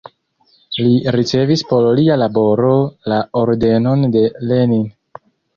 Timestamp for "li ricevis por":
0.77-1.85